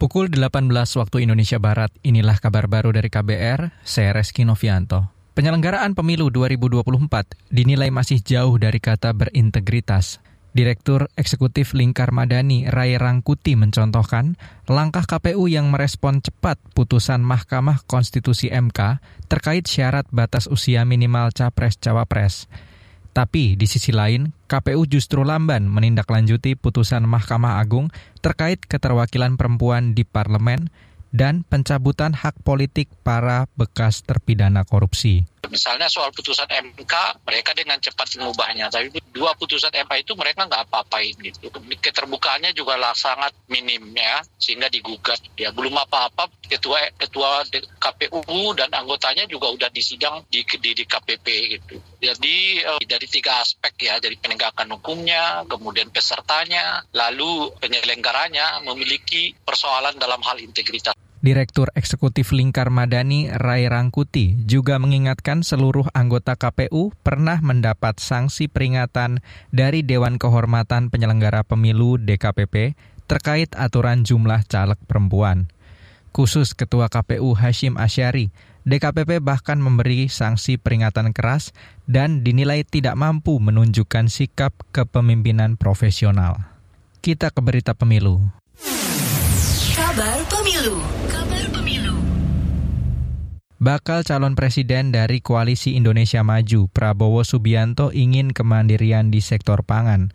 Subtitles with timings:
[0.00, 5.12] Pukul 18 waktu Indonesia Barat, inilah kabar baru dari KBR, saya Reski Novianto.
[5.36, 10.24] Penyelenggaraan pemilu 2024 dinilai masih jauh dari kata berintegritas.
[10.56, 14.40] Direktur Eksekutif Lingkar Madani Rai Rangkuti mencontohkan
[14.72, 22.48] langkah KPU yang merespon cepat putusan Mahkamah Konstitusi MK terkait syarat batas usia minimal capres-cawapres.
[23.10, 27.90] Tapi di sisi lain, KPU justru lamban menindaklanjuti putusan Mahkamah Agung
[28.22, 30.70] terkait keterwakilan perempuan di parlemen
[31.10, 35.26] dan pencabutan hak politik para bekas terpidana korupsi.
[35.48, 38.68] Misalnya soal putusan MK, mereka dengan cepat mengubahnya.
[38.68, 41.48] Tapi dua putusan MK itu mereka nggak apa-apain gitu.
[41.80, 45.18] Keterbukaannya juga lah sangat minim ya, sehingga digugat.
[45.40, 47.42] Ya belum apa-apa ketua ketua
[47.80, 51.26] KPU dan anggotanya juga udah disidang di di, di KPP
[51.56, 51.76] gitu.
[52.00, 59.96] Jadi eh, dari tiga aspek ya, dari penegakan hukumnya, kemudian pesertanya, lalu penyelenggaranya memiliki persoalan
[59.96, 60.96] dalam hal integritas.
[61.20, 69.20] Direktur Eksekutif Lingkar Madani Rai Rangkuti juga mengingatkan seluruh anggota KPU pernah mendapat sanksi peringatan
[69.52, 72.72] dari Dewan Kehormatan Penyelenggara Pemilu DKPP
[73.04, 75.52] terkait aturan jumlah caleg perempuan.
[76.16, 78.32] Khusus Ketua KPU Hashim Asyari,
[78.64, 81.52] DKPP bahkan memberi sanksi peringatan keras
[81.84, 86.48] dan dinilai tidak mampu menunjukkan sikap kepemimpinan profesional.
[87.04, 88.39] Kita ke berita pemilu.
[90.00, 90.80] Kabar Pemilu
[93.60, 100.08] Bakal calon presiden dari Koalisi Indonesia Maju, Prabowo Subianto ingin kemandirian di sektor pangan.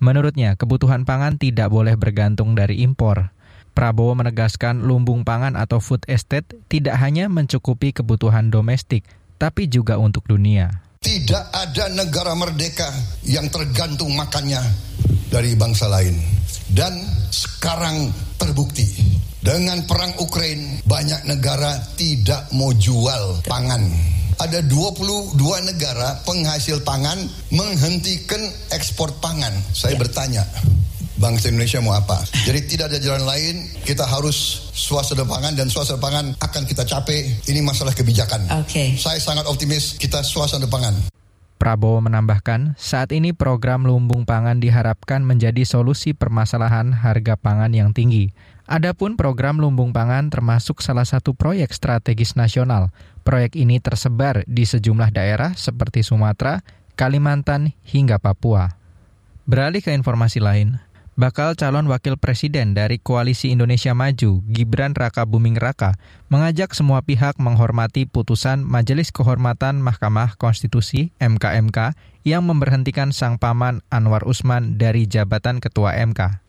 [0.00, 3.28] Menurutnya, kebutuhan pangan tidak boleh bergantung dari impor.
[3.76, 9.04] Prabowo menegaskan lumbung pangan atau food estate tidak hanya mencukupi kebutuhan domestik,
[9.36, 10.80] tapi juga untuk dunia.
[11.04, 12.88] Tidak ada negara merdeka
[13.28, 14.64] yang tergantung makannya
[15.28, 16.16] dari bangsa lain.
[16.72, 16.96] Dan
[17.28, 19.05] sekarang terbukti
[19.46, 23.78] dengan perang Ukraina, banyak negara tidak mau jual pangan.
[24.42, 25.38] Ada 22
[25.70, 27.14] negara penghasil pangan
[27.54, 28.42] menghentikan
[28.74, 29.54] ekspor pangan.
[29.70, 30.02] Saya ya.
[30.02, 30.42] bertanya,
[31.22, 32.26] bangsa Indonesia mau apa?
[32.42, 33.54] Jadi tidak ada jalan lain,
[33.86, 37.30] kita harus swasembada pangan dan swasembada pangan akan kita capai.
[37.46, 38.50] Ini masalah kebijakan.
[38.66, 38.98] Okay.
[38.98, 40.94] Saya sangat optimis kita swasembada pangan.
[41.56, 48.28] Prabowo menambahkan, saat ini program lumbung pangan diharapkan menjadi solusi permasalahan harga pangan yang tinggi.
[48.66, 52.90] Adapun program lumbung pangan termasuk salah satu proyek strategis nasional.
[53.22, 56.66] Proyek ini tersebar di sejumlah daerah seperti Sumatera,
[56.98, 58.74] Kalimantan, hingga Papua.
[59.46, 60.82] Beralih ke informasi lain,
[61.14, 65.94] bakal calon wakil presiden dari Koalisi Indonesia Maju, Gibran Raka Buming Raka,
[66.26, 71.94] mengajak semua pihak menghormati putusan Majelis Kehormatan Mahkamah Konstitusi (MKMK)
[72.26, 76.45] yang memberhentikan sang paman Anwar Usman dari jabatan Ketua MK.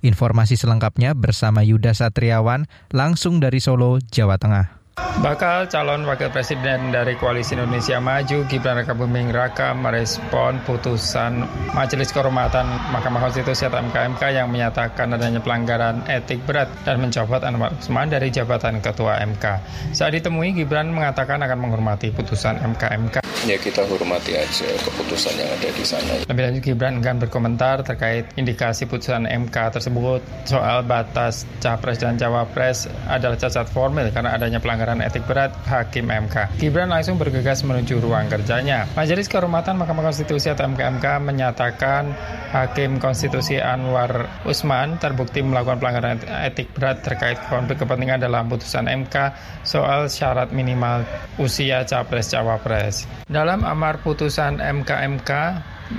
[0.00, 4.77] Informasi selengkapnya bersama Yuda Satriawan langsung dari Solo, Jawa Tengah.
[5.18, 11.42] Bakal calon wakil presiden dari Koalisi Indonesia Maju Gibran Raka Buming Raka merespon putusan
[11.74, 17.74] Majelis Kehormatan Mahkamah Konstitusi atau MKMK yang menyatakan adanya pelanggaran etik berat dan mencopot Anwar
[17.74, 19.44] Usman dari jabatan Ketua MK.
[19.90, 23.18] Saat ditemui, Gibran mengatakan akan menghormati putusan MKMK.
[23.46, 26.14] Ya kita hormati aja keputusan yang ada di sana.
[26.26, 32.86] Lebih lanjut Gibran enggan berkomentar terkait indikasi putusan MK tersebut soal batas capres dan cawapres
[33.06, 36.56] adalah cacat formil karena adanya pelanggaran etik berat Hakim MK.
[36.56, 38.88] Gibran langsung bergegas menuju ruang kerjanya.
[38.96, 42.16] Majelis Kehormatan Mahkamah Konstitusi atau MKMK menyatakan
[42.56, 46.16] Hakim Konstitusi Anwar Usman terbukti melakukan pelanggaran
[46.48, 49.36] etik berat terkait konflik kepentingan dalam putusan MK
[49.68, 51.04] soal syarat minimal
[51.36, 53.04] usia capres-cawapres.
[53.28, 55.30] Dalam amar putusan MKMK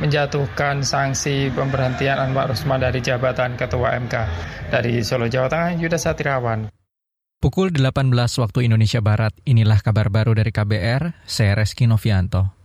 [0.00, 4.14] menjatuhkan sanksi pemberhentian Anwar Usman dari jabatan Ketua MK.
[4.72, 6.77] Dari Solo, Jawa Tengah, Yuda Satirawan.
[7.38, 8.10] Pukul 18
[8.42, 12.50] waktu Indonesia Barat, inilah kabar baru dari KBR, saya Reski Novianto.